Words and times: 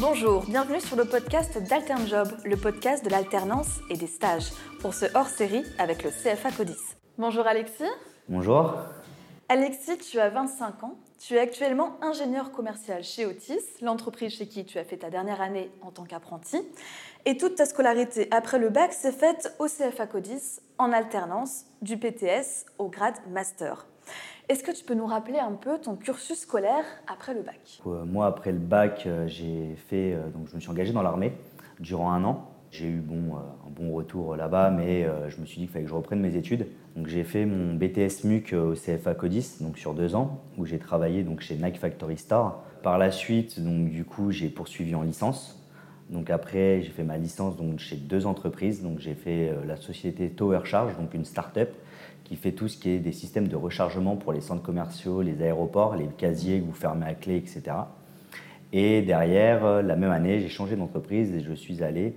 Bonjour, 0.00 0.44
bienvenue 0.46 0.80
sur 0.80 0.96
le 0.96 1.04
podcast 1.04 1.58
d'Alternjob, 1.58 2.28
le 2.44 2.56
podcast 2.56 3.04
de 3.04 3.10
l'alternance 3.10 3.80
et 3.90 3.96
des 3.96 4.06
stages, 4.06 4.52
pour 4.80 4.94
ce 4.94 5.06
hors-série 5.12 5.64
avec 5.76 6.04
le 6.04 6.10
CFA 6.10 6.52
Codis. 6.52 6.78
Bonjour 7.18 7.44
Alexis. 7.48 7.82
Bonjour. 8.28 8.74
Alexis, 9.48 9.98
tu 9.98 10.20
as 10.20 10.28
25 10.28 10.84
ans, 10.84 10.98
tu 11.18 11.34
es 11.34 11.40
actuellement 11.40 11.98
ingénieur 12.00 12.52
commercial 12.52 13.02
chez 13.02 13.26
Otis, 13.26 13.58
l'entreprise 13.82 14.34
chez 14.34 14.46
qui 14.46 14.64
tu 14.64 14.78
as 14.78 14.84
fait 14.84 14.98
ta 14.98 15.10
dernière 15.10 15.40
année 15.40 15.68
en 15.82 15.90
tant 15.90 16.04
qu'apprenti, 16.04 16.58
et 17.24 17.36
toute 17.36 17.56
ta 17.56 17.66
scolarité 17.66 18.28
après 18.30 18.60
le 18.60 18.68
bac 18.68 18.92
s'est 18.92 19.10
faite 19.10 19.52
au 19.58 19.66
CFA 19.66 20.06
Codis 20.06 20.60
en 20.78 20.92
alternance 20.92 21.64
du 21.82 21.98
PTS 21.98 22.66
au 22.78 22.88
grade 22.88 23.16
master. 23.30 23.88
Est-ce 24.48 24.62
que 24.62 24.70
tu 24.70 24.82
peux 24.82 24.94
nous 24.94 25.04
rappeler 25.04 25.38
un 25.38 25.52
peu 25.52 25.78
ton 25.78 25.94
cursus 25.94 26.40
scolaire 26.40 26.84
après 27.06 27.34
le 27.34 27.42
bac? 27.42 27.82
Euh, 27.86 28.06
Moi, 28.06 28.26
après 28.26 28.50
le 28.50 28.58
bac, 28.58 29.02
euh, 29.04 29.28
j'ai 29.28 29.74
fait, 29.88 30.14
euh, 30.14 30.30
donc 30.30 30.48
je 30.48 30.54
me 30.54 30.60
suis 30.60 30.70
engagé 30.70 30.94
dans 30.94 31.02
l'armée 31.02 31.34
durant 31.80 32.12
un 32.12 32.24
an. 32.24 32.48
J'ai 32.70 32.86
eu 32.86 33.00
bon, 33.00 33.36
un 33.36 33.70
bon 33.70 33.92
retour 33.92 34.36
là-bas, 34.36 34.70
mais 34.70 35.06
je 35.28 35.40
me 35.40 35.46
suis 35.46 35.56
dit 35.56 35.62
qu'il 35.62 35.68
fallait 35.68 35.84
que 35.84 35.90
je 35.90 35.94
reprenne 35.94 36.20
mes 36.20 36.36
études. 36.36 36.66
Donc 36.96 37.06
j'ai 37.06 37.24
fait 37.24 37.46
mon 37.46 37.72
BTS 37.72 38.24
MUC 38.24 38.52
au 38.52 38.74
CFA 38.74 39.14
Codis, 39.14 39.56
donc 39.62 39.78
sur 39.78 39.94
deux 39.94 40.14
ans, 40.14 40.42
où 40.58 40.66
j'ai 40.66 40.78
travaillé 40.78 41.22
donc 41.22 41.40
chez 41.40 41.56
Nike 41.56 41.78
Factory 41.78 42.18
Star. 42.18 42.62
Par 42.82 42.98
la 42.98 43.10
suite, 43.10 43.58
donc 43.58 43.88
du 43.88 44.04
coup, 44.04 44.32
j'ai 44.32 44.50
poursuivi 44.50 44.94
en 44.94 45.00
licence. 45.00 45.66
Donc 46.10 46.28
après, 46.28 46.82
j'ai 46.82 46.90
fait 46.90 47.04
ma 47.04 47.16
licence 47.16 47.56
donc 47.56 47.78
chez 47.78 47.96
deux 47.96 48.26
entreprises. 48.26 48.82
Donc 48.82 48.98
j'ai 48.98 49.14
fait 49.14 49.50
la 49.66 49.76
société 49.76 50.28
Tower 50.28 50.60
Charge, 50.64 50.94
donc 50.98 51.14
une 51.14 51.24
start-up 51.24 51.70
qui 52.28 52.36
fait 52.36 52.52
tout 52.52 52.68
ce 52.68 52.76
qui 52.76 52.90
est 52.90 52.98
des 52.98 53.12
systèmes 53.12 53.48
de 53.48 53.56
rechargement 53.56 54.16
pour 54.16 54.32
les 54.32 54.42
centres 54.42 54.62
commerciaux, 54.62 55.22
les 55.22 55.42
aéroports, 55.42 55.96
les 55.96 56.06
casiers 56.06 56.60
que 56.60 56.66
vous 56.66 56.74
fermez 56.74 57.06
à 57.06 57.14
clé, 57.14 57.36
etc. 57.36 57.62
Et 58.72 59.00
derrière, 59.00 59.64
euh, 59.64 59.82
la 59.82 59.96
même 59.96 60.10
année, 60.10 60.40
j'ai 60.40 60.48
changé 60.48 60.76
d'entreprise 60.76 61.32
et 61.32 61.40
je 61.40 61.54
suis 61.54 61.82
allé 61.82 62.14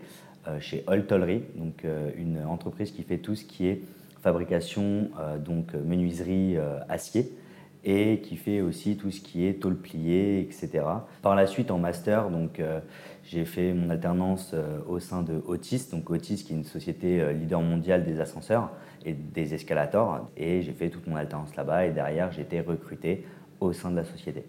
euh, 0.48 0.60
chez 0.60 0.84
Oltollery, 0.88 1.44
donc 1.56 1.86
euh, 1.86 2.12
une 2.18 2.44
entreprise 2.44 2.92
qui 2.92 3.04
fait 3.04 3.20
tout 3.20 3.36
ce 3.36 3.46
qui 3.46 3.68
est 3.68 3.82
fabrication, 4.22 5.10
donc 5.44 5.74
menuiserie 5.74 6.56
acier 6.88 7.34
et 7.84 8.22
qui 8.22 8.38
fait 8.38 8.62
aussi 8.62 8.98
tout 8.98 9.12
ce 9.12 9.22
qui 9.22 9.46
est 9.46 9.62
tôle 9.62 9.76
plié, 9.76 10.40
etc. 10.42 10.84
Par 11.22 11.36
la 11.36 11.48
suite, 11.48 11.72
en 11.72 11.80
master, 11.80 12.30
donc 12.30 12.62
j'ai 13.24 13.46
fait 13.46 13.74
mon 13.74 13.90
alternance 13.90 14.54
au 14.88 15.00
sein 15.00 15.24
de 15.24 15.42
Otis, 15.48 15.90
donc 15.92 16.10
Otis 16.10 16.44
qui 16.44 16.54
est 16.54 16.56
une 16.56 16.64
société 16.64 17.34
leader 17.34 17.62
mondiale 17.62 18.04
des 18.04 18.20
ascenseurs 18.20 18.70
et 19.06 19.14
des 19.14 19.54
escalators. 19.54 20.28
Et 20.38 20.62
j'ai 20.62 20.74
fait 20.74 20.90
toute 20.90 21.08
mon 21.08 21.16
alternance 21.16 21.56
là-bas 21.56 21.86
et 21.88 21.92
derrière, 21.92 22.32
j'ai 22.32 22.42
été 22.42 22.62
recruté 22.62 23.26
au 23.60 23.74
sein 23.74 23.92
de 23.92 23.96
la 23.96 24.04
société. 24.04 24.44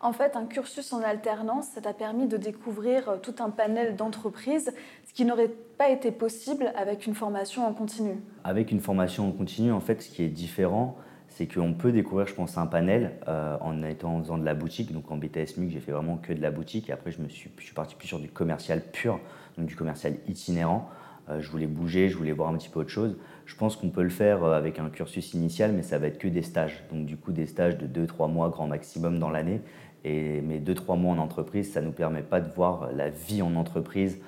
En 0.00 0.12
fait, 0.12 0.36
un 0.36 0.46
cursus 0.46 0.92
en 0.92 1.02
alternance, 1.02 1.66
ça 1.74 1.80
t'a 1.80 1.92
permis 1.92 2.28
de 2.28 2.36
découvrir 2.36 3.08
euh, 3.08 3.16
tout 3.16 3.34
un 3.40 3.50
panel 3.50 3.96
d'entreprises, 3.96 4.72
ce 5.04 5.12
qui 5.12 5.24
n'aurait 5.24 5.50
pas 5.76 5.90
été 5.90 6.12
possible 6.12 6.72
avec 6.76 7.06
une 7.06 7.14
formation 7.14 7.66
en 7.66 7.72
continu. 7.72 8.20
Avec 8.44 8.70
une 8.70 8.80
formation 8.80 9.28
en 9.28 9.32
continu, 9.32 9.72
en 9.72 9.80
fait, 9.80 10.00
ce 10.00 10.08
qui 10.08 10.22
est 10.22 10.28
différent, 10.28 10.96
c'est 11.38 11.46
qu'on 11.46 11.72
peut 11.72 11.92
découvrir, 11.92 12.26
je 12.26 12.34
pense, 12.34 12.58
un 12.58 12.66
panel 12.66 13.12
euh, 13.28 13.56
en 13.60 13.84
étant 13.84 14.16
en 14.16 14.22
faisant 14.24 14.38
de 14.38 14.44
la 14.44 14.54
boutique. 14.54 14.92
Donc 14.92 15.08
en 15.12 15.16
BTS 15.16 15.56
MUC, 15.56 15.70
j'ai 15.70 15.78
fait 15.78 15.92
vraiment 15.92 16.16
que 16.16 16.32
de 16.32 16.42
la 16.42 16.50
boutique. 16.50 16.90
Après, 16.90 17.12
je, 17.12 17.22
me 17.22 17.28
suis, 17.28 17.48
parti 17.76 17.94
plus 17.94 18.08
sur 18.08 18.18
du 18.18 18.28
commercial 18.28 18.82
pur, 18.90 19.20
donc 19.56 19.66
du 19.66 19.76
commercial 19.76 20.14
itinérant. 20.26 20.90
Euh, 21.30 21.40
je 21.40 21.48
voulais 21.48 21.68
bouger, 21.68 22.08
je 22.08 22.16
voulais 22.16 22.32
voir 22.32 22.48
un 22.48 22.56
petit 22.56 22.68
peu 22.68 22.80
autre 22.80 22.90
chose. 22.90 23.16
Je 23.46 23.54
pense 23.54 23.76
qu'on 23.76 23.90
peut 23.90 24.02
le 24.02 24.08
faire 24.08 24.42
euh, 24.42 24.58
avec 24.58 24.80
un 24.80 24.90
cursus 24.90 25.32
initial, 25.32 25.72
mais 25.74 25.82
ça 25.82 26.00
va 26.00 26.08
être 26.08 26.18
que 26.18 26.26
des 26.26 26.42
stages. 26.42 26.82
Donc 26.90 27.06
du 27.06 27.16
coup, 27.16 27.30
des 27.30 27.46
stages 27.46 27.78
de 27.78 27.86
2-3 27.86 28.32
mois 28.32 28.48
grand 28.48 28.66
maximum 28.66 29.20
dans 29.20 29.30
l'année. 29.30 29.60
Et 30.02 30.40
mes 30.40 30.58
2-3 30.58 30.98
mois 30.98 31.12
en 31.12 31.18
entreprise, 31.18 31.72
ça 31.72 31.80
ne 31.80 31.86
nous 31.86 31.92
permet 31.92 32.22
pas 32.22 32.40
de 32.40 32.52
voir 32.52 32.90
la 32.92 33.10
vie 33.10 33.42
en 33.42 33.54
entreprise 33.54 34.20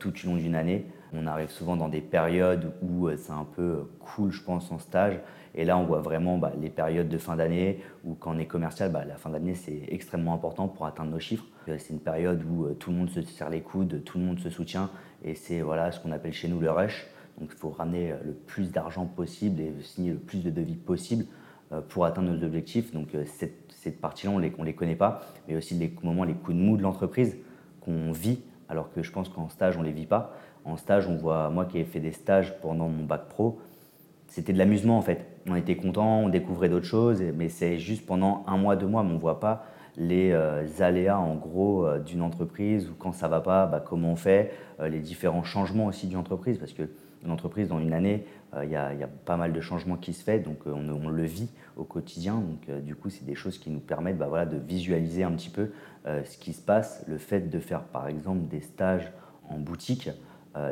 tout 0.00 0.12
au 0.24 0.26
long 0.26 0.36
d'une 0.36 0.54
année. 0.54 0.84
On 1.12 1.26
arrive 1.26 1.50
souvent 1.50 1.76
dans 1.76 1.88
des 1.88 2.00
périodes 2.00 2.72
où 2.82 3.08
c'est 3.16 3.32
un 3.32 3.46
peu 3.56 3.88
cool, 4.00 4.30
je 4.30 4.42
pense, 4.42 4.70
en 4.70 4.78
stage. 4.78 5.18
Et 5.54 5.64
là, 5.64 5.78
on 5.78 5.84
voit 5.84 6.00
vraiment 6.00 6.38
bah, 6.38 6.52
les 6.60 6.70
périodes 6.70 7.08
de 7.08 7.18
fin 7.18 7.36
d'année 7.36 7.82
où 8.04 8.14
quand 8.14 8.34
on 8.34 8.38
est 8.38 8.46
commercial, 8.46 8.92
bah, 8.92 9.04
la 9.06 9.16
fin 9.16 9.30
d'année, 9.30 9.54
c'est 9.54 9.82
extrêmement 9.88 10.34
important 10.34 10.68
pour 10.68 10.86
atteindre 10.86 11.10
nos 11.10 11.18
chiffres. 11.18 11.46
C'est 11.66 11.90
une 11.90 12.00
période 12.00 12.42
où 12.44 12.68
tout 12.74 12.90
le 12.90 12.96
monde 12.96 13.10
se 13.10 13.22
serre 13.22 13.50
les 13.50 13.60
coudes, 13.60 14.02
tout 14.04 14.18
le 14.18 14.24
monde 14.24 14.38
se 14.40 14.50
soutient 14.50 14.90
et 15.24 15.34
c'est 15.34 15.60
voilà, 15.60 15.92
ce 15.92 16.00
qu'on 16.00 16.12
appelle 16.12 16.32
chez 16.32 16.48
nous 16.48 16.60
le 16.60 16.70
rush. 16.70 17.06
Donc 17.38 17.50
il 17.52 17.58
faut 17.58 17.70
ramener 17.70 18.14
le 18.24 18.32
plus 18.32 18.72
d'argent 18.72 19.06
possible 19.06 19.60
et 19.60 19.72
signer 19.82 20.12
le 20.12 20.18
plus 20.18 20.42
de 20.42 20.50
devis 20.50 20.74
possible 20.74 21.24
euh, 21.72 21.80
pour 21.80 22.04
atteindre 22.04 22.30
nos 22.30 22.44
objectifs. 22.44 22.92
Donc 22.92 23.14
euh, 23.14 23.24
cette, 23.26 23.70
cette 23.70 24.00
partie-là, 24.00 24.32
on 24.32 24.38
ne 24.38 24.42
les, 24.42 24.52
les, 24.64 24.74
connaît 24.74 24.96
pas, 24.96 25.20
mais 25.46 25.56
aussi 25.56 25.74
les 25.74 25.94
moments, 26.02 26.24
les 26.24 26.34
coups 26.34 26.56
de 26.56 26.62
mou 26.62 26.76
de 26.76 26.82
l'entreprise 26.82 27.36
qu'on 27.80 28.10
vit, 28.10 28.40
alors 28.68 28.90
que 28.90 29.02
je 29.02 29.12
pense 29.12 29.28
qu'en 29.28 29.48
stage, 29.48 29.76
on 29.76 29.80
ne 29.80 29.86
les 29.86 29.92
vit 29.92 30.06
pas. 30.06 30.34
En 30.64 30.76
stage, 30.76 31.06
on 31.06 31.16
voit, 31.16 31.48
moi 31.50 31.64
qui 31.64 31.78
ai 31.78 31.84
fait 31.84 32.00
des 32.00 32.12
stages 32.12 32.58
pendant 32.60 32.88
mon 32.88 33.04
bac 33.04 33.28
pro, 33.28 33.58
c'était 34.26 34.52
de 34.52 34.58
l'amusement 34.58 34.98
en 34.98 35.02
fait. 35.02 35.24
On 35.46 35.56
était 35.56 35.76
content, 35.76 36.20
on 36.20 36.28
découvrait 36.28 36.68
d'autres 36.68 36.86
choses, 36.86 37.22
mais 37.34 37.48
c'est 37.48 37.78
juste 37.78 38.04
pendant 38.04 38.44
un 38.46 38.58
mois, 38.58 38.76
deux 38.76 38.86
mois, 38.86 39.02
mais 39.02 39.10
on 39.10 39.14
ne 39.14 39.18
voit 39.18 39.40
pas 39.40 39.64
les 39.98 40.30
euh, 40.30 40.64
aléas 40.78 41.18
en 41.18 41.34
gros 41.34 41.84
euh, 41.84 41.98
d'une 41.98 42.22
entreprise 42.22 42.88
ou 42.88 42.94
quand 42.94 43.12
ça 43.12 43.28
va 43.28 43.40
pas, 43.40 43.66
bah, 43.66 43.84
comment 43.84 44.12
on 44.12 44.16
fait, 44.16 44.52
euh, 44.80 44.88
les 44.88 45.00
différents 45.00 45.42
changements 45.42 45.86
aussi 45.86 46.06
d'une 46.06 46.18
entreprise 46.18 46.58
parce 46.58 46.72
que 46.72 46.84
une 47.24 47.32
entreprise 47.32 47.66
dans 47.66 47.80
une 47.80 47.92
année, 47.92 48.24
il 48.62 48.70
y, 48.70 48.76
a 48.76 49.08
pas 49.24 49.36
mal 49.36 49.52
de 49.52 49.60
changements 49.60 49.96
qui 49.96 50.12
se 50.12 50.22
font, 50.22 50.38
donc 50.38 50.58
on, 50.66 51.08
le 51.08 51.24
vit 51.24 51.50
au 51.76 51.82
quotidien. 51.82 52.36
Donc 52.36 52.70
du 52.84 52.94
coup, 52.94 53.10
c'est 53.10 53.24
des 53.24 53.34
choses 53.34 53.58
qui 53.58 53.70
nous 53.70 53.80
permettent 53.80 54.18
bah, 54.18 54.46
de 54.46 54.56
visualiser 54.56 55.24
un 55.24 55.32
petit 55.32 55.50
peu 55.50 55.72
ce 56.06 56.38
qui 56.38 56.52
se 56.52 56.62
passe. 56.62 57.04
Le 57.08 57.18
fait 57.18 57.50
de 57.50 57.58
faire 57.58 57.82
par 57.82 58.06
exemple 58.06 58.46
des 58.46 58.60
stages 58.60 59.12
en 59.50 59.58
boutique, 59.58 60.10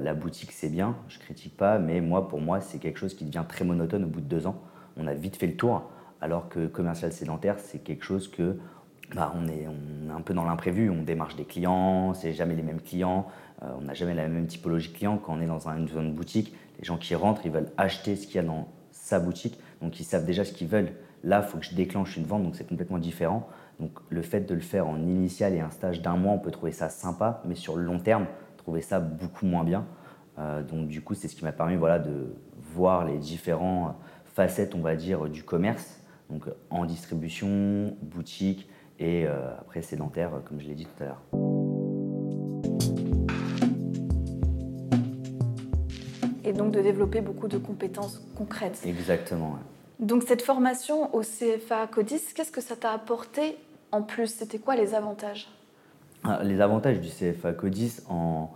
la 0.01 0.15
boutique 0.15 0.53
c'est 0.53 0.69
bien, 0.69 0.97
je 1.09 1.19
critique 1.19 1.57
pas, 1.57 1.79
mais 1.79 2.01
moi 2.01 2.29
pour 2.29 2.41
moi 2.41 2.61
c'est 2.61 2.79
quelque 2.79 2.99
chose 2.99 3.15
qui 3.15 3.25
devient 3.25 3.45
très 3.49 3.65
monotone 3.65 4.05
au 4.05 4.09
bout 4.09 4.21
de 4.21 4.27
deux 4.27 4.47
ans. 4.47 4.61
On 4.97 5.07
a 5.07 5.15
vite 5.15 5.37
fait 5.37 5.47
le 5.47 5.57
tour, 5.57 5.91
alors 6.21 6.49
que 6.49 6.67
commercial 6.67 7.13
sédentaire 7.13 7.59
c'est 7.59 7.79
quelque 7.79 8.05
chose 8.05 8.29
que 8.29 8.59
bah, 9.15 9.33
on, 9.37 9.47
est, 9.47 9.67
un 10.13 10.21
peu 10.21 10.35
dans 10.35 10.45
l'imprévu, 10.45 10.91
on 10.91 11.03
démarche 11.03 11.37
des 11.37 11.45
clients, 11.45 12.13
c'est 12.15 12.33
jamais 12.33 12.55
les 12.55 12.63
mêmes 12.63 12.81
clients, 12.81 13.27
euh, 13.63 13.69
on 13.79 13.83
n'a 13.83 13.95
jamais 13.95 14.15
la 14.15 14.27
même 14.27 14.47
typologie 14.47 14.91
de 14.91 14.97
clients. 14.97 15.19
Quand 15.19 15.35
on 15.35 15.41
est 15.41 15.47
dans 15.47 15.69
une 15.69 15.89
zone 15.89 16.13
boutique, 16.13 16.55
les 16.79 16.85
gens 16.85 16.97
qui 16.97 17.15
rentrent, 17.15 17.43
ils 17.45 17.53
veulent 17.53 17.71
acheter 17.77 18.17
ce 18.17 18.27
qu'il 18.27 18.37
y 18.37 18.39
a 18.39 18.43
dans 18.43 18.69
sa 18.91 19.21
boutique, 19.21 19.59
donc 19.81 20.01
ils 20.01 20.05
savent 20.05 20.25
déjà 20.25 20.45
ce 20.45 20.53
qu'ils 20.53 20.69
veulent. 20.69 20.93
Là, 21.23 21.43
il 21.45 21.49
faut 21.49 21.59
que 21.59 21.65
je 21.65 21.75
déclenche 21.75 22.17
une 22.17 22.25
vente, 22.25 22.43
donc 22.43 22.57
c'est 22.57 22.69
complètement 22.69 22.99
différent. 22.99 23.49
Donc 23.79 23.93
le 24.09 24.23
fait 24.23 24.41
de 24.41 24.55
le 24.55 24.61
faire 24.61 24.89
en 24.89 24.97
initial 24.97 25.55
et 25.55 25.61
un 25.61 25.71
stage 25.71 26.03
d'un 26.03 26.17
mois, 26.17 26.33
on 26.33 26.39
peut 26.39 26.51
trouver 26.51 26.73
ça 26.73 26.89
sympa, 26.89 27.43
mais 27.45 27.55
sur 27.55 27.77
le 27.77 27.85
long 27.85 27.99
terme, 27.99 28.27
trouver 28.67 28.83
ça 28.83 28.99
beaucoup 28.99 29.47
moins 29.47 29.63
bien. 29.63 29.87
Euh, 30.41 30.61
donc 30.61 30.89
du 30.89 31.01
coup, 31.01 31.15
c'est 31.15 31.29
ce 31.29 31.37
qui 31.37 31.45
m'a 31.45 31.53
permis 31.53 31.77
voilà, 31.77 32.01
de 32.01 32.35
voir 32.75 33.05
les 33.05 33.17
différentes 33.17 33.95
facettes, 34.25 34.75
on 34.75 34.81
va 34.81 34.97
dire, 34.97 35.29
du 35.29 35.45
commerce. 35.45 36.01
Donc 36.31 36.47
en 36.71 36.85
distribution, 36.85 37.97
boutique, 38.03 38.69
et 38.99 39.25
euh, 39.25 39.57
après 39.61 39.83
sédentaire, 39.83 40.33
comme 40.45 40.61
je 40.61 40.67
l'ai 40.67 40.75
dit 40.75 40.85
tout 40.85 41.05
à 41.05 41.07
l'heure. 41.07 41.23
Et 46.43 46.53
donc 46.53 46.73
de 46.73 46.81
développer 46.81 47.21
beaucoup 47.21 47.47
de 47.47 47.59
compétences 47.59 48.21
concrètes. 48.37 48.83
Exactement. 48.85 49.61
Donc 50.01 50.25
cette 50.25 50.43
formation 50.43 51.15
au 51.15 51.21
CFA 51.21 51.87
Codis, 51.87 52.35
qu'est-ce 52.35 52.51
que 52.51 52.61
ça 52.61 52.75
t'a 52.75 52.91
apporté 52.91 53.59
en 53.93 54.03
plus? 54.03 54.27
C'était 54.27 54.59
quoi 54.59 54.75
les 54.75 54.97
avantages? 54.97 55.49
Les 56.43 56.61
avantages 56.61 57.01
du 57.01 57.09
CFA 57.09 57.53
Codis, 57.53 58.01
en, 58.09 58.51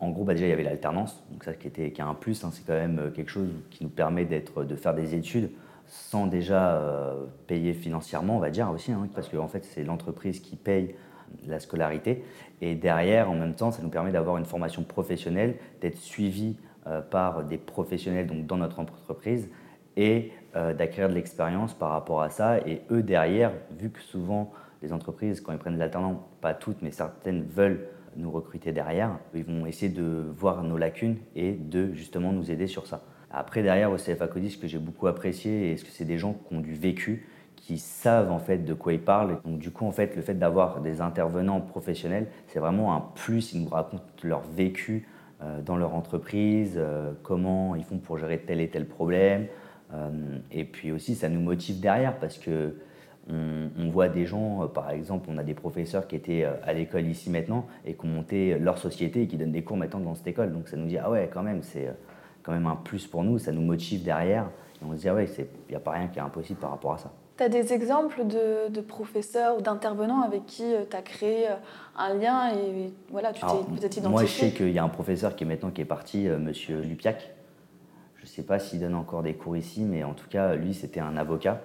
gros, 0.00 0.24
bah, 0.24 0.34
déjà 0.34 0.46
il 0.46 0.50
y 0.50 0.52
avait 0.52 0.62
l'alternance, 0.62 1.22
donc 1.30 1.44
ça 1.44 1.52
qui, 1.54 1.66
était, 1.66 1.90
qui 1.92 2.00
est 2.00 2.04
un 2.04 2.14
plus, 2.14 2.44
hein, 2.44 2.50
c'est 2.52 2.66
quand 2.66 2.72
même 2.72 3.12
quelque 3.14 3.30
chose 3.30 3.48
qui 3.70 3.84
nous 3.84 3.90
permet 3.90 4.24
de 4.24 4.76
faire 4.76 4.94
des 4.94 5.14
études 5.14 5.50
sans 5.90 6.28
déjà 6.28 6.76
euh, 6.76 7.26
payer 7.48 7.74
financièrement, 7.74 8.36
on 8.36 8.40
va 8.40 8.50
dire 8.50 8.70
aussi, 8.70 8.92
hein, 8.92 9.08
parce 9.12 9.28
que 9.28 9.36
en 9.36 9.48
fait, 9.48 9.64
c'est 9.64 9.82
l'entreprise 9.82 10.38
qui 10.38 10.54
paye 10.54 10.94
la 11.46 11.58
scolarité. 11.58 12.24
Et 12.60 12.76
derrière, 12.76 13.28
en 13.28 13.34
même 13.34 13.54
temps, 13.54 13.72
ça 13.72 13.82
nous 13.82 13.88
permet 13.88 14.12
d'avoir 14.12 14.36
une 14.36 14.44
formation 14.44 14.84
professionnelle, 14.84 15.56
d'être 15.80 15.98
suivi 15.98 16.56
euh, 16.86 17.00
par 17.00 17.42
des 17.44 17.58
professionnels 17.58 18.28
donc, 18.28 18.46
dans 18.46 18.56
notre 18.56 18.78
entreprise 18.78 19.48
et 19.96 20.32
euh, 20.54 20.74
d'acquérir 20.74 21.08
de 21.08 21.14
l'expérience 21.14 21.74
par 21.74 21.90
rapport 21.90 22.22
à 22.22 22.30
ça. 22.30 22.58
Et 22.58 22.82
eux, 22.92 23.02
derrière, 23.02 23.52
vu 23.76 23.90
que 23.90 24.00
souvent 24.00 24.52
les 24.82 24.92
entreprises, 24.92 25.40
quand 25.40 25.52
ils 25.52 25.58
prennent 25.58 25.74
de 25.74 25.78
l'alternant, 25.78 26.28
pas 26.40 26.54
toutes, 26.54 26.82
mais 26.82 26.90
certaines 26.90 27.42
veulent 27.42 27.86
nous 28.16 28.30
recruter 28.30 28.72
derrière, 28.72 29.18
ils 29.34 29.44
vont 29.44 29.66
essayer 29.66 29.92
de 29.92 30.24
voir 30.36 30.64
nos 30.64 30.76
lacunes 30.76 31.18
et 31.36 31.52
de 31.52 31.92
justement 31.92 32.32
nous 32.32 32.50
aider 32.50 32.66
sur 32.66 32.86
ça. 32.86 33.02
Après, 33.30 33.62
derrière, 33.62 33.92
au 33.92 33.96
CFA 33.96 34.26
Codis, 34.26 34.50
ce 34.50 34.58
que 34.58 34.66
j'ai 34.66 34.78
beaucoup 34.78 35.06
apprécié, 35.06 35.72
est-ce 35.72 35.84
que 35.84 35.90
c'est 35.90 36.04
des 36.04 36.18
gens 36.18 36.34
qui 36.48 36.54
ont 36.54 36.60
du 36.60 36.74
vécu, 36.74 37.28
qui 37.60 37.78
savent 37.78 38.32
en 38.32 38.38
fait 38.38 38.58
de 38.58 38.74
quoi 38.74 38.92
ils 38.92 39.00
parlent. 39.00 39.38
Donc 39.44 39.58
du 39.58 39.70
coup, 39.70 39.86
en 39.86 39.92
fait, 39.92 40.16
le 40.16 40.22
fait 40.22 40.34
d'avoir 40.34 40.80
des 40.80 41.00
intervenants 41.00 41.60
professionnels, 41.60 42.26
c'est 42.48 42.58
vraiment 42.58 42.94
un 42.94 43.00
plus. 43.00 43.52
Ils 43.52 43.62
nous 43.62 43.68
racontent 43.68 44.02
leur 44.24 44.40
vécu 44.40 45.06
euh, 45.42 45.60
dans 45.62 45.76
leur 45.76 45.94
entreprise, 45.94 46.74
euh, 46.76 47.12
comment 47.22 47.76
ils 47.76 47.84
font 47.84 47.98
pour 47.98 48.18
gérer 48.18 48.38
tel 48.38 48.60
et 48.60 48.68
tel 48.68 48.86
problème. 48.86 49.46
Euh, 49.92 50.38
et 50.50 50.64
puis 50.64 50.90
aussi, 50.90 51.14
ça 51.14 51.28
nous 51.28 51.40
motive 51.40 51.80
derrière 51.80 52.18
parce 52.18 52.38
que 52.38 52.76
on, 53.28 53.90
voit 53.90 54.08
des 54.08 54.26
gens, 54.26 54.66
par 54.68 54.90
exemple, 54.90 55.28
on 55.30 55.38
a 55.38 55.42
des 55.42 55.54
professeurs 55.54 56.06
qui 56.06 56.16
étaient 56.16 56.44
à 56.44 56.72
l'école 56.72 57.06
ici 57.06 57.30
maintenant 57.30 57.66
et 57.84 57.94
qui 57.94 58.04
ont 58.04 58.08
monté 58.08 58.58
leur 58.58 58.78
société 58.78 59.22
et 59.22 59.26
qui 59.26 59.36
donnent 59.36 59.52
des 59.52 59.62
cours 59.62 59.76
maintenant 59.76 60.00
dans 60.00 60.14
cette 60.14 60.26
école. 60.26 60.52
Donc 60.52 60.68
ça 60.68 60.76
nous 60.76 60.86
dit, 60.86 60.98
ah 60.98 61.10
ouais, 61.10 61.30
quand 61.32 61.42
même, 61.42 61.62
c'est 61.62 61.88
quand 62.42 62.52
même 62.52 62.66
un 62.66 62.76
plus 62.76 63.06
pour 63.06 63.22
nous, 63.22 63.38
ça 63.38 63.52
nous 63.52 63.62
motive 63.62 64.02
derrière. 64.02 64.46
Et 64.80 64.84
on 64.84 64.92
se 64.92 65.02
dit, 65.02 65.08
ah 65.08 65.14
ouais, 65.14 65.28
il 65.38 65.46
n'y 65.68 65.76
a 65.76 65.80
pas 65.80 65.92
rien 65.92 66.08
qui 66.08 66.18
est 66.18 66.22
impossible 66.22 66.58
par 66.58 66.70
rapport 66.70 66.94
à 66.94 66.98
ça. 66.98 67.12
Tu 67.36 67.44
as 67.44 67.48
des 67.48 67.72
exemples 67.72 68.26
de, 68.26 68.80
professeurs 68.80 69.56
ou 69.56 69.60
d'intervenants 69.60 70.22
avec 70.22 70.46
qui 70.46 70.64
tu 70.90 70.96
as 70.96 71.02
créé 71.02 71.46
un 71.96 72.14
lien 72.14 72.52
et 72.52 72.92
voilà, 73.10 73.32
tu 73.32 73.40
t'es 73.40 73.46
peut-être 73.46 73.96
identifié 73.96 74.08
Moi, 74.08 74.24
je 74.24 74.32
sais 74.32 74.50
qu'il 74.50 74.72
y 74.72 74.78
a 74.78 74.84
un 74.84 74.88
professeur 74.88 75.36
qui 75.36 75.44
est 75.44 75.46
maintenant 75.46 75.70
qui 75.70 75.80
est 75.80 75.86
parti, 75.86 76.28
Monsieur 76.28 76.80
Lupiac, 76.80 77.30
je 78.16 78.22
ne 78.26 78.28
sais 78.28 78.42
pas 78.42 78.58
s'il 78.58 78.80
donne 78.80 78.94
encore 78.94 79.22
des 79.22 79.32
cours 79.32 79.56
ici, 79.56 79.82
mais 79.82 80.04
en 80.04 80.12
tout 80.12 80.28
cas, 80.28 80.54
lui, 80.54 80.74
c'était 80.74 81.00
un 81.00 81.16
avocat. 81.16 81.62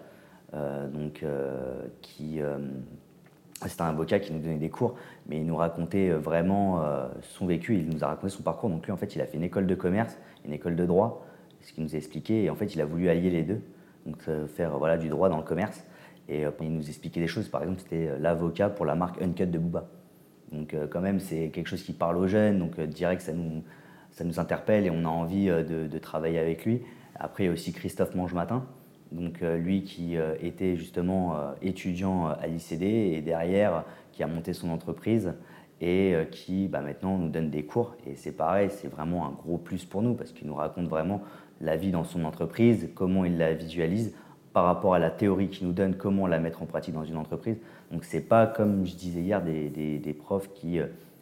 Euh, 0.53 0.87
donc, 0.87 1.23
euh, 1.23 1.81
qui, 2.01 2.41
euh, 2.41 2.57
c'était 3.65 3.81
un 3.81 3.89
avocat 3.89 4.19
qui 4.19 4.33
nous 4.33 4.39
donnait 4.39 4.57
des 4.57 4.69
cours, 4.69 4.95
mais 5.27 5.37
il 5.37 5.45
nous 5.45 5.55
racontait 5.55 6.11
vraiment 6.11 6.83
son 7.21 7.47
vécu, 7.47 7.77
il 7.77 7.89
nous 7.89 8.03
a 8.03 8.07
raconté 8.07 8.29
son 8.29 8.43
parcours. 8.43 8.69
Donc 8.69 8.85
lui, 8.85 8.91
en 8.91 8.97
fait, 8.97 9.15
il 9.15 9.21
a 9.21 9.25
fait 9.25 9.37
une 9.37 9.43
école 9.43 9.65
de 9.65 9.75
commerce, 9.75 10.17
une 10.45 10.53
école 10.53 10.75
de 10.75 10.85
droit, 10.85 11.25
ce 11.61 11.73
qu'il 11.73 11.83
nous 11.83 11.95
a 11.95 11.97
expliqué, 11.97 12.43
et 12.43 12.49
en 12.49 12.55
fait, 12.55 12.75
il 12.75 12.81
a 12.81 12.85
voulu 12.85 13.09
allier 13.09 13.31
les 13.31 13.43
deux, 13.43 13.61
donc 14.05 14.17
faire 14.47 14.77
voilà, 14.77 14.97
du 14.97 15.09
droit 15.09 15.29
dans 15.29 15.37
le 15.37 15.43
commerce. 15.43 15.83
Et 16.27 16.43
il 16.61 16.73
nous 16.73 16.87
expliquait 16.87 17.21
des 17.21 17.27
choses, 17.27 17.47
par 17.47 17.61
exemple, 17.61 17.79
c'était 17.79 18.19
l'avocat 18.19 18.69
pour 18.69 18.85
la 18.85 18.95
marque 18.95 19.21
Uncut 19.21 19.47
de 19.47 19.57
Booba. 19.57 19.87
Donc 20.51 20.75
quand 20.91 21.01
même, 21.01 21.19
c'est 21.19 21.49
quelque 21.49 21.67
chose 21.67 21.81
qui 21.81 21.93
parle 21.93 22.17
aux 22.17 22.27
jeunes, 22.27 22.59
donc 22.59 22.79
direct, 22.79 23.21
ça 23.21 23.33
nous 23.33 23.63
ça 24.11 24.23
nous 24.23 24.39
interpelle 24.39 24.85
et 24.85 24.89
on 24.89 25.03
a 25.05 25.09
envie 25.09 25.47
de, 25.47 25.97
travailler 25.97 26.39
avec 26.39 26.65
lui. 26.65 26.81
Après, 27.15 27.43
il 27.43 27.47
y 27.47 27.49
a 27.49 27.53
aussi 27.53 27.73
Christophe 27.73 28.15
Mangematin, 28.15 28.65
donc 29.11 29.41
euh, 29.41 29.57
lui 29.57 29.83
qui 29.83 30.17
euh, 30.17 30.35
était 30.41 30.75
justement 30.75 31.35
étudiant 31.61 32.27
à 32.27 32.47
l'ICD 32.47 32.83
et 32.83 33.21
derrière 33.21 33.83
qui 34.11 34.23
a 34.23 34.27
monté 34.27 34.53
son 34.53 34.69
entreprise 34.69 35.33
et 35.81 36.15
qui 36.31 36.67
bah, 36.69 36.79
maintenant 36.79 37.17
nous 37.17 37.27
donne 37.27 37.49
des 37.49 37.63
cours. 37.65 37.95
Et 38.07 38.15
c'est 38.15 38.31
pareil, 38.31 38.69
c'est 38.71 38.87
vraiment 38.87 39.27
un 39.27 39.31
gros 39.31 39.57
plus 39.57 39.83
pour 39.83 40.01
nous 40.01 40.13
parce 40.13 40.31
qu'il 40.31 40.47
nous 40.47 40.55
raconte 40.55 40.87
vraiment 40.87 41.21
la 41.59 41.75
vie 41.75 41.91
dans 41.91 42.05
son 42.05 42.23
entreprise, 42.23 42.89
comment 42.95 43.25
il 43.25 43.37
la 43.37 43.53
visualise 43.53 44.15
par 44.53 44.63
rapport 44.63 44.93
à 44.93 44.99
la 44.99 45.09
théorie 45.09 45.49
qu'il 45.49 45.67
nous 45.67 45.73
donne, 45.73 45.95
comment 45.95 46.27
la 46.27 46.39
mettre 46.39 46.63
en 46.63 46.65
pratique 46.65 46.93
dans 46.93 47.03
une 47.03 47.17
entreprise. 47.17 47.57
Donc 47.91 48.05
c'est 48.05 48.21
pas 48.21 48.47
comme 48.47 48.85
je 48.85 48.95
disais 48.95 49.19
hier 49.19 49.43
des, 49.43 49.69
des 49.69 50.13
profs 50.13 50.49
qui 50.53 50.79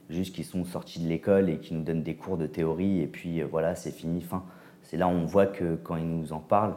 juste 0.09 0.35
qui 0.35 0.43
sont 0.43 0.63
sortis 0.65 0.99
de 0.99 1.07
l'école 1.07 1.49
et 1.49 1.57
qui 1.57 1.73
nous 1.73 1.83
donnent 1.83 2.03
des 2.03 2.15
cours 2.15 2.37
de 2.37 2.47
théorie 2.47 3.01
et 3.01 3.07
puis 3.07 3.41
euh, 3.41 3.47
voilà, 3.49 3.75
c'est 3.75 3.91
fini, 3.91 4.21
fin. 4.21 4.43
C'est 4.81 4.97
là 4.97 5.07
où 5.07 5.11
on 5.11 5.25
voit 5.25 5.47
que 5.47 5.75
quand 5.75 5.95
ils 5.95 6.07
nous 6.07 6.33
en 6.33 6.39
parlent, 6.39 6.75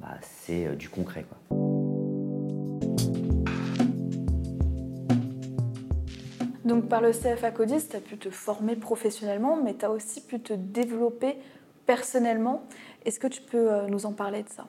bah, 0.00 0.16
c'est 0.22 0.66
euh, 0.66 0.74
du 0.74 0.88
concret. 0.88 1.24
Donc 6.64 6.88
par 6.88 7.00
le 7.00 7.12
CFA 7.12 7.50
Codis, 7.50 7.88
tu 7.88 7.96
as 7.96 8.00
pu 8.00 8.18
te 8.18 8.28
former 8.28 8.76
professionnellement, 8.76 9.56
mais 9.62 9.74
tu 9.74 9.84
as 9.86 9.90
aussi 9.90 10.20
pu 10.20 10.38
te 10.40 10.52
développer 10.52 11.36
personnellement. 11.86 12.62
Est-ce 13.06 13.18
que 13.18 13.26
tu 13.26 13.40
peux 13.40 13.72
euh, 13.72 13.86
nous 13.88 14.04
en 14.04 14.12
parler 14.12 14.42
de 14.42 14.48
ça? 14.50 14.66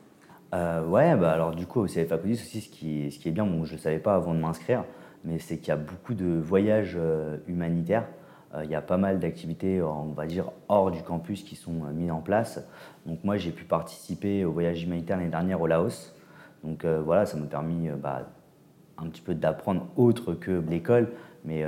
Euh, 0.55 0.85
Ouais, 0.87 1.15
bah 1.17 1.31
alors 1.31 1.53
du 1.53 1.65
coup 1.65 1.81
au 1.81 1.85
CFA 1.85 2.17
Codis 2.17 2.33
aussi, 2.33 2.61
ce 2.61 2.69
qui, 2.69 3.11
ce 3.11 3.19
qui 3.19 3.27
est 3.27 3.31
bien, 3.31 3.45
bon, 3.45 3.65
je 3.65 3.73
ne 3.73 3.79
savais 3.79 3.99
pas 3.99 4.15
avant 4.15 4.33
de 4.33 4.39
m'inscrire, 4.39 4.85
mais 5.25 5.39
c'est 5.39 5.57
qu'il 5.57 5.67
y 5.67 5.71
a 5.71 5.75
beaucoup 5.75 6.13
de 6.13 6.39
voyages 6.39 6.95
euh, 6.97 7.37
humanitaires. 7.47 8.07
Euh, 8.55 8.63
il 8.63 8.71
y 8.71 8.75
a 8.75 8.81
pas 8.81 8.97
mal 8.97 9.19
d'activités, 9.19 9.81
on 9.81 10.11
va 10.11 10.25
dire, 10.25 10.51
hors 10.67 10.91
du 10.91 11.01
campus 11.03 11.43
qui 11.43 11.55
sont 11.55 11.85
euh, 11.85 11.93
mises 11.93 12.11
en 12.11 12.21
place. 12.21 12.65
Donc 13.05 13.23
moi, 13.23 13.37
j'ai 13.37 13.51
pu 13.51 13.63
participer 13.63 14.45
au 14.45 14.51
voyage 14.51 14.83
humanitaire 14.83 15.17
l'année 15.17 15.29
dernière 15.29 15.61
au 15.61 15.67
Laos. 15.67 16.15
Donc 16.63 16.85
voilà, 16.85 17.25
ça 17.25 17.37
m'a 17.37 17.45
permis 17.45 17.87
bah, 17.89 18.27
un 18.97 19.07
petit 19.07 19.21
peu 19.21 19.33
d'apprendre 19.33 19.87
autre 19.95 20.33
que 20.33 20.61
l'école, 20.69 21.07
mais 21.45 21.63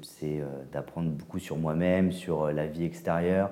c'est 0.00 0.42
d'apprendre 0.72 1.10
beaucoup 1.10 1.38
sur 1.38 1.58
moi-même, 1.58 2.12
sur 2.12 2.50
la 2.50 2.66
vie 2.66 2.86
extérieure, 2.86 3.50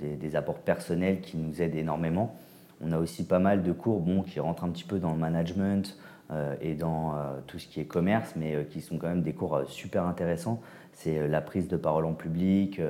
des, 0.00 0.34
apports 0.34 0.58
personnels 0.58 1.20
qui 1.20 1.36
nous 1.36 1.62
aident 1.62 1.76
énormément. 1.76 2.34
On 2.80 2.90
a 2.90 2.98
aussi 2.98 3.24
pas 3.24 3.38
mal 3.38 3.62
de 3.62 3.70
cours 3.70 4.00
bon, 4.00 4.22
qui 4.22 4.40
rentrent 4.40 4.64
un 4.64 4.70
petit 4.70 4.82
peu 4.82 4.98
dans 4.98 5.12
le 5.12 5.18
management, 5.18 5.96
euh, 5.96 6.17
et 6.60 6.74
dans 6.74 7.14
euh, 7.14 7.38
tout 7.46 7.58
ce 7.58 7.66
qui 7.66 7.80
est 7.80 7.86
commerce, 7.86 8.34
mais 8.36 8.54
euh, 8.54 8.64
qui 8.64 8.80
sont 8.80 8.98
quand 8.98 9.08
même 9.08 9.22
des 9.22 9.32
cours 9.32 9.62
super 9.66 10.06
intéressants. 10.06 10.60
C'est 10.92 11.28
la 11.28 11.40
prise 11.40 11.68
de 11.68 11.76
parole 11.76 12.04
en 12.06 12.12
public, 12.12 12.80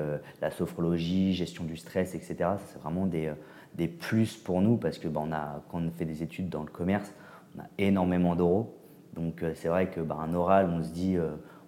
la 0.41 0.49
sophrologie, 0.49 1.33
gestion 1.33 1.63
du 1.63 1.77
stress, 1.77 2.15
etc. 2.15 2.37
C'est 2.65 2.81
vraiment 2.81 3.05
des, 3.05 3.31
des, 3.75 3.87
plus 3.87 4.35
pour 4.35 4.63
nous 4.63 4.77
parce 4.77 4.97
que 4.97 5.07
bah, 5.07 5.21
on 5.23 5.31
a, 5.31 5.61
quand 5.69 5.77
on 5.79 5.91
fait 5.91 6.05
des 6.05 6.23
études 6.23 6.49
dans 6.49 6.63
le 6.63 6.71
commerce, 6.71 7.13
on 7.55 7.61
a 7.61 7.65
énormément 7.77 8.35
d'euros. 8.35 8.75
Donc 9.13 9.45
c'est 9.53 9.67
vrai 9.67 9.91
que 9.91 10.01
bah, 10.01 10.27
oral, 10.33 10.71
on 10.73 10.81
se 10.81 10.89
dit, 10.89 11.17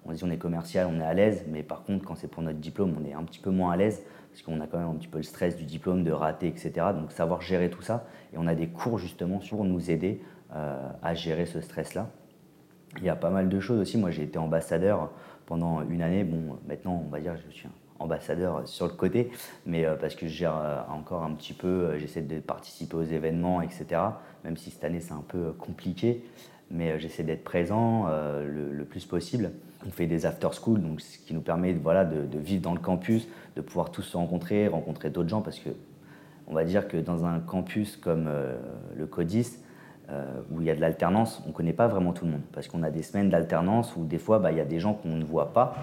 on 0.04 0.14
dit 0.14 0.24
on 0.24 0.32
est 0.32 0.40
commercial, 0.40 0.90
on 0.92 1.00
est 1.00 1.06
à 1.06 1.14
l'aise, 1.14 1.46
mais 1.48 1.62
par 1.62 1.84
contre 1.84 2.06
quand 2.06 2.16
c'est 2.16 2.28
pour 2.28 2.42
notre 2.42 2.58
diplôme, 2.58 2.96
on 3.00 3.08
est 3.08 3.14
un 3.14 3.24
petit 3.24 3.40
peu 3.40 3.52
moins 3.52 3.74
à 3.74 3.78
l'aise 3.78 4.02
parce 4.32 4.42
qu'on 4.42 4.60
a 4.62 4.68
quand 4.68 4.80
même 4.80 4.90
un 4.90 4.96
petit 4.96 5.08
peu 5.08 5.18
le 5.18 5.24
stress 5.24 5.58
du 5.58 5.66
diplôme, 5.66 6.04
de 6.04 6.12
rater, 6.12 6.48
etc. 6.48 6.72
Donc 6.96 7.12
savoir 7.12 7.42
gérer 7.42 7.70
tout 7.70 7.82
ça. 7.82 8.06
Et 8.34 8.38
on 8.38 8.48
a 8.48 8.56
des 8.56 8.68
cours 8.68 8.98
justement 8.98 9.40
pour 9.50 9.66
nous 9.66 9.92
aider 9.92 10.22
euh, 10.22 10.41
à 10.52 11.14
gérer 11.14 11.46
ce 11.46 11.62
stress-là. 11.62 12.10
Il 12.98 13.04
y 13.04 13.10
a 13.10 13.16
pas 13.16 13.30
mal 13.30 13.50
de 13.50 13.60
choses 13.60 13.80
aussi. 13.80 13.98
Moi, 13.98 14.12
j'ai 14.12 14.24
été 14.24 14.38
ambassadeur 14.38 15.12
pendant 15.46 15.82
une 15.82 16.02
année. 16.02 16.24
Bon, 16.24 16.58
maintenant, 16.68 17.04
on 17.06 17.10
va 17.10 17.20
dire 17.20 17.34
que 17.34 17.40
je 17.50 17.54
suis 17.54 17.70
ambassadeur 18.00 18.68
sur 18.68 18.88
le 18.88 18.94
côté, 18.94 19.32
mais 19.66 19.86
euh, 19.86 19.96
parce 19.96 20.16
que 20.16 20.28
je 20.28 20.34
gère 20.34 20.58
euh, 20.58 20.82
encore 20.90 21.24
un 21.24 21.34
petit 21.34 21.54
peu, 21.54 21.98
j'essaie 22.00 22.22
de 22.22 22.40
participer 22.40 22.96
aux 22.96 23.04
événements, 23.04 23.62
etc. 23.62 24.02
Même 24.44 24.58
si 24.58 24.72
cette 24.72 24.84
année, 24.84 25.00
c'est 25.00 25.14
un 25.14 25.24
peu 25.28 25.52
compliqué, 25.54 26.24
mais 26.72 27.00
j'essaie 27.00 27.24
d'être 27.24 27.44
présent 27.44 28.08
le, 28.08 28.84
plus 28.86 29.06
possible. 29.06 29.52
On 29.86 29.92
fait 29.92 30.08
des 30.08 30.26
after 30.26 30.50
school, 30.54 30.82
donc 30.82 31.02
ce 31.02 31.20
qui 31.20 31.34
nous 31.34 31.42
permet 31.42 31.74
voilà, 31.74 32.06
de, 32.06 32.26
de, 32.26 32.40
vivre 32.40 32.62
dans 32.62 32.74
le 32.74 32.80
campus, 32.80 33.28
de 33.56 33.62
pouvoir 33.62 33.92
tous 33.92 34.04
se 34.04 34.18
rencontrer, 34.18 34.68
rencontrer 34.68 35.10
d'autres 35.10 35.30
gens, 35.30 35.42
parce 35.42 35.60
que 35.60 35.70
on 36.48 36.54
va 36.54 36.64
dire 36.64 36.88
que 36.88 36.98
dans 36.98 37.26
un 37.26 37.40
campus 37.40 37.98
comme 37.98 38.30
le 38.96 39.06
CODIS, 39.06 39.58
euh, 39.58 39.61
où 40.52 40.60
il 40.60 40.68
y 40.68 40.70
a 40.70 40.76
de 40.76 40.82
l'alternance, 40.82 41.42
on 41.46 41.50
ne 41.50 41.54
connaît 41.54 41.74
pas 41.74 41.88
vraiment 41.88 42.12
tout 42.12 42.26
le 42.26 42.32
monde. 42.32 42.42
Parce 42.52 42.68
qu'on 42.68 42.84
a 42.84 42.90
des 42.90 43.02
semaines 43.02 43.30
d'alternance 43.30 43.96
où 43.96 44.06
des 44.06 44.18
fois, 44.18 44.40
bah, 44.40 44.52
il 44.52 44.58
y 44.58 44.62
a 44.62 44.66
des 44.66 44.80
gens 44.80 44.94
qu'on 44.94 45.16
ne 45.16 45.24
voit 45.24 45.54
pas 45.54 45.76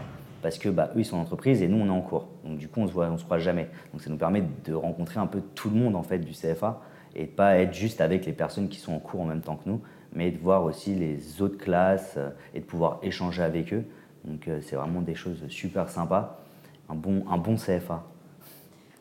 parce 0.43 0.59
que 0.59 0.69
bah, 0.69 0.91
ils 0.97 1.05
sont 1.05 1.17
en 1.17 1.21
entreprise 1.21 1.63
et 1.63 1.69
nous, 1.69 1.79
on 1.79 1.87
est 1.87 1.97
en 1.97 2.01
cours. 2.01 2.29
Donc 2.45 2.59
du 2.59 2.69
coup, 2.69 2.81
on 2.81 2.85
ne 2.85 2.89
se, 2.89 2.97
on 2.97 3.19
se 3.19 3.25
croise 3.25 3.43
jamais. 3.43 3.69
Donc 3.93 4.03
ça 4.03 4.11
nous 4.11 4.17
permet 4.17 4.45
de 4.65 4.75
rencontrer 4.75 5.21
un 5.21 5.27
peu 5.27 5.41
tout 5.55 5.71
le 5.71 5.77
monde 5.77 5.97
en 5.97 6.03
fait 6.03 6.19
du 6.19 6.33
CFA 6.33 6.81
et 7.15 7.25
de 7.25 7.31
pas 7.31 7.59
être 7.59 7.75
juste 7.75 8.01
avec 8.01 8.27
les 8.27 8.33
personnes 8.33 8.69
qui 8.69 8.79
sont 8.79 8.93
en 8.93 8.99
cours 8.99 9.21
en 9.21 9.25
même 9.25 9.41
temps 9.41 9.57
que 9.57 9.69
nous, 9.69 9.81
mais 10.13 10.31
de 10.31 10.39
voir 10.39 10.65
aussi 10.65 10.95
les 10.95 11.43
autres 11.43 11.59
classes 11.59 12.15
euh, 12.17 12.31
et 12.55 12.61
de 12.61 12.65
pouvoir 12.65 12.99
échanger 13.03 13.43
avec 13.43 13.73
eux. 13.73 13.85
Donc 14.25 14.47
euh, 14.47 14.61
c'est 14.63 14.77
vraiment 14.77 15.01
des 15.01 15.15
choses 15.15 15.45
super 15.49 15.89
sympas. 15.89 16.41
Un 16.89 16.95
bon, 16.95 17.25
un 17.31 17.39
bon 17.39 17.57
CFA. 17.57 18.05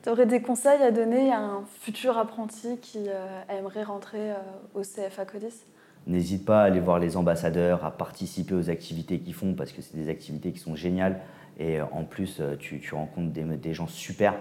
Tu 0.08 0.12
aurais 0.14 0.26
des 0.26 0.42
conseils 0.42 0.82
à 0.82 0.92
donner 0.92 1.34
à 1.34 1.42
un 1.42 1.66
futur 1.82 2.18
apprenti 2.18 2.78
qui 2.78 3.10
euh, 3.10 3.42
aimerait 3.50 3.84
rentrer 3.84 4.32
euh, 4.32 4.36
au 4.74 4.80
CFA 4.80 5.26
Codis? 5.26 5.66
N'hésite 6.06 6.46
pas 6.46 6.62
à 6.62 6.64
aller 6.64 6.80
voir 6.80 6.98
les 6.98 7.18
ambassadeurs, 7.18 7.84
à 7.84 7.92
participer 7.92 8.56
aux 8.56 8.70
activités 8.70 9.20
qu'ils 9.20 9.34
font 9.34 9.54
parce 9.54 9.74
que 9.74 9.82
c'est 9.82 9.98
des 9.98 10.08
activités 10.08 10.54
qui 10.54 10.60
sont 10.60 10.78
géniales 10.78 11.20
et 11.60 11.82
euh, 11.82 11.84
en 11.92 12.06
plus 12.06 12.42
tu, 12.58 12.82
rencontres 12.94 13.34
des, 13.34 13.74
gens 13.74 13.88
super. 13.88 14.36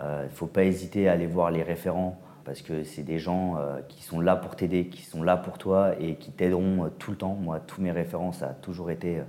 Il 0.00 0.26
ne 0.26 0.28
faut 0.28 0.46
pas 0.46 0.62
hésiter 0.62 1.08
à 1.08 1.14
aller 1.14 1.26
voir 1.26 1.50
les 1.50 1.64
référents 1.64 2.16
parce 2.44 2.62
que 2.62 2.84
c'est 2.84 3.02
des 3.02 3.18
gens 3.18 3.56
qui 3.88 4.04
sont 4.04 4.20
là 4.20 4.36
pour 4.36 4.54
t'aider, 4.54 4.86
qui 4.86 5.02
sont 5.02 5.24
là 5.24 5.36
pour 5.36 5.58
toi 5.58 5.94
et 5.98 6.14
qui 6.14 6.30
t'aideront 6.30 6.92
tout 7.00 7.10
le 7.10 7.16
temps. 7.16 7.34
Moi, 7.34 7.58
tous 7.58 7.80
mes 7.80 7.90
référents, 7.90 8.30
ça 8.30 8.50
a 8.50 8.54
toujours 8.54 8.92
été 8.92 9.20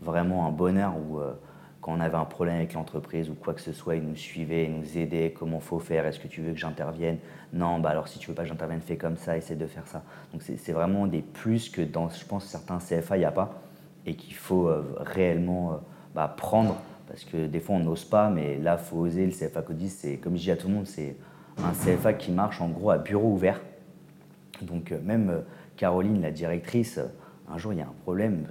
vraiment 0.00 0.46
un 0.46 0.50
bonheur 0.50 0.94
quand 1.84 1.92
on 1.92 2.00
avait 2.00 2.16
un 2.16 2.24
problème 2.24 2.56
avec 2.56 2.72
l'entreprise 2.72 3.28
ou 3.28 3.34
quoi 3.34 3.52
que 3.52 3.60
ce 3.60 3.74
soit, 3.74 3.96
ils 3.96 4.02
nous 4.02 4.16
suivaient, 4.16 4.64
ils 4.64 4.74
nous 4.74 4.96
aidaient, 4.96 5.34
comment 5.38 5.60
faut 5.60 5.78
faire, 5.78 6.06
est-ce 6.06 6.18
que 6.18 6.28
tu 6.28 6.40
veux 6.40 6.52
que 6.54 6.58
j'intervienne? 6.58 7.18
Non, 7.52 7.78
bah 7.78 7.90
alors 7.90 8.08
si 8.08 8.18
tu 8.18 8.28
veux 8.28 8.34
pas 8.34 8.44
que 8.44 8.48
j'intervienne, 8.48 8.80
fais 8.80 8.96
comme 8.96 9.18
ça, 9.18 9.36
essaie 9.36 9.54
de 9.54 9.66
faire 9.66 9.86
ça. 9.86 10.02
Donc 10.32 10.40
c'est 10.40 10.72
vraiment 10.72 11.06
des 11.06 11.20
plus 11.20 11.68
que 11.68 11.82
dans, 11.82 12.08
je 12.08 12.24
pense, 12.24 12.46
certains 12.46 12.78
CFA, 12.78 13.18
il 13.18 13.20
n'y 13.20 13.26
a 13.26 13.32
pas 13.32 13.60
et 14.06 14.14
qu'il 14.14 14.32
faut 14.32 14.66
euh, 14.66 14.96
réellement 14.96 15.72
euh, 15.72 15.76
bah, 16.14 16.34
prendre 16.34 16.78
parce 17.06 17.22
que 17.24 17.46
des 17.46 17.60
fois 17.60 17.76
on 17.76 17.80
n'ose 17.80 18.06
pas, 18.06 18.30
mais 18.30 18.56
là, 18.56 18.78
il 18.80 18.82
faut 18.82 18.96
oser. 19.00 19.26
Le 19.26 19.32
CFA 19.32 19.60
Codis, 19.60 19.90
c'est 19.90 20.16
comme 20.16 20.38
je 20.38 20.42
dis 20.42 20.50
à 20.50 20.56
tout 20.56 20.68
le 20.68 20.74
monde, 20.74 20.86
c'est 20.86 21.18
un 21.58 21.72
CFA 21.72 22.14
qui 22.14 22.32
marche 22.32 22.62
en 22.62 22.70
gros 22.70 22.92
à 22.92 22.96
bureau 22.96 23.28
ouvert. 23.28 23.60
Donc 24.62 24.90
euh, 24.90 24.98
même 25.04 25.42
Caroline, 25.76 26.22
la 26.22 26.30
directrice, 26.30 26.98
un 27.46 27.58
jour 27.58 27.74
il 27.74 27.80
y 27.80 27.82
a 27.82 27.86
un 27.86 27.94
problème, 28.04 28.46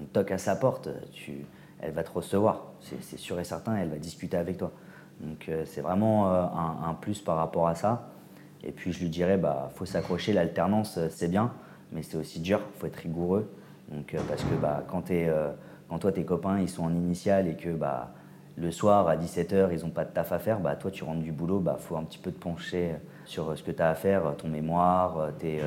on 0.00 0.04
toque 0.04 0.30
à 0.30 0.38
sa 0.38 0.54
porte, 0.54 0.88
tu 1.12 1.44
elle 1.80 1.92
va 1.92 2.02
te 2.02 2.10
recevoir. 2.10 2.72
C'est 2.80 3.18
sûr 3.18 3.38
et 3.40 3.44
certain, 3.44 3.76
elle 3.76 3.88
va 3.88 3.96
discuter 3.96 4.36
avec 4.36 4.58
toi. 4.58 4.72
Donc 5.20 5.48
euh, 5.48 5.62
c'est 5.66 5.80
vraiment 5.80 6.32
euh, 6.32 6.42
un, 6.42 6.94
plus 6.94 7.20
par 7.20 7.36
rapport 7.36 7.68
à 7.68 7.74
ça. 7.74 8.08
Et 8.62 8.72
puis 8.72 8.92
je 8.92 9.00
lui 9.00 9.08
dirais, 9.08 9.36
bah 9.36 9.70
faut 9.74 9.84
s'accrocher, 9.84 10.32
l'alternance 10.32 10.98
euh, 10.98 11.08
c'est 11.10 11.28
bien, 11.28 11.52
mais 11.92 12.02
c'est 12.02 12.16
aussi 12.16 12.40
dur, 12.40 12.60
faut 12.78 12.86
être 12.86 12.96
rigoureux. 12.96 13.50
Donc 13.90 14.16
parce 14.28 14.42
que 14.42 14.54
bah, 14.54 14.82
quand, 14.88 15.10
quand 15.90 15.98
toi 15.98 16.10
tes 16.10 16.24
copains 16.24 16.58
ils 16.58 16.70
sont 16.70 16.84
en 16.84 16.94
initiale 16.94 17.46
et 17.48 17.54
que 17.54 17.68
bah 17.68 18.14
le 18.56 18.70
soir 18.70 19.08
à 19.08 19.16
17h, 19.16 19.68
ils 19.72 19.84
n'ont 19.84 19.90
pas 19.90 20.06
de 20.06 20.10
taf 20.10 20.32
à 20.32 20.38
faire, 20.38 20.58
bah, 20.58 20.74
toi 20.74 20.90
tu 20.90 21.04
rentres 21.04 21.22
du 21.22 21.32
boulot, 21.32 21.60
bah 21.60 21.76
faut 21.78 21.96
un 21.96 22.02
petit 22.02 22.18
peu 22.18 22.32
te 22.32 22.38
pencher 22.38 22.94
sur 23.26 23.56
ce 23.56 23.62
que 23.62 23.70
tu 23.70 23.82
as 23.82 23.90
à 23.90 23.94
faire, 23.94 24.34
ton 24.38 24.48
mémoire, 24.48 25.28
tes, 25.38 25.60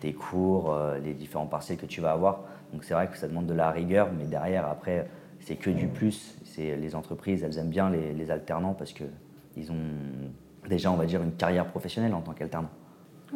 tes 0.00 0.12
cours, 0.12 0.76
les 1.02 1.14
différents 1.14 1.46
partiels 1.46 1.78
que 1.78 1.86
tu 1.86 2.00
vas 2.00 2.10
avoir. 2.10 2.40
Donc 2.72 2.82
c'est 2.82 2.94
vrai 2.94 3.06
que 3.06 3.16
ça 3.16 3.28
demande 3.28 3.46
de 3.46 3.54
la 3.54 3.70
rigueur, 3.70 4.08
mais 4.18 4.24
derrière, 4.24 4.66
après, 4.66 5.06
c'est 5.40 5.56
que 5.56 5.70
du 5.70 5.88
plus. 5.88 6.36
C'est 6.44 6.76
les 6.76 6.94
entreprises, 6.94 7.42
elles 7.42 7.58
aiment 7.58 7.70
bien 7.70 7.90
les, 7.90 8.30
alternants 8.30 8.74
parce 8.74 8.92
qu'ils 8.92 9.72
ont 9.72 10.68
déjà, 10.68 10.90
on 10.90 10.96
va 10.96 11.06
dire, 11.06 11.22
une 11.22 11.32
carrière 11.32 11.66
professionnelle 11.66 12.14
en 12.14 12.20
tant 12.20 12.32
qu'alternant. 12.32 12.70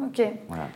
Ok. 0.01 0.21
Voilà. 0.47 0.67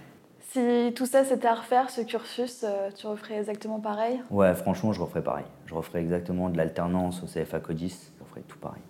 Si 0.52 0.94
tout 0.96 1.06
ça 1.06 1.24
c'était 1.24 1.48
à 1.48 1.56
refaire, 1.56 1.90
ce 1.92 2.02
cursus, 2.02 2.66
euh, 2.68 2.90
tu 2.96 3.06
referais 3.06 3.38
exactement 3.38 3.80
pareil? 3.80 4.20
Ouais, 4.32 4.56
franchement, 4.56 4.94
je 4.94 5.02
referais 5.02 5.22
pareil. 5.22 5.46
Je 5.68 5.76
referais 5.76 6.02
exactement 6.02 6.50
de 6.50 6.58
l'alternance 6.58 7.22
au 7.22 7.28
CFA 7.28 7.60
Codis, 7.60 8.12
je 8.18 8.24
referais 8.24 8.42
tout 8.48 8.58
pareil. 8.58 8.82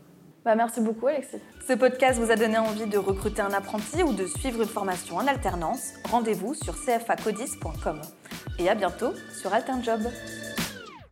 Bah, 0.46 0.56
merci 0.56 0.80
beaucoup 0.80 1.08
Alexis. 1.08 1.38
Ce 1.68 1.74
podcast 1.74 2.18
vous 2.18 2.32
a 2.32 2.36
donné 2.36 2.58
envie 2.58 2.88
de 2.88 2.98
recruter 2.98 3.42
un 3.42 3.52
apprenti 3.52 4.04
ou 4.04 4.14
de 4.14 4.26
suivre 4.26 4.62
une 4.62 4.70
formation 4.70 5.18
en 5.18 5.28
alternance? 5.28 5.96
Rendez-vous 6.10 6.54
sur 6.54 6.76
cfacodis.com. 6.76 8.02
Et 8.58 8.70
à 8.70 8.76
bientôt 8.76 9.12
sur 9.34 9.54
AlternJob. 9.54 10.02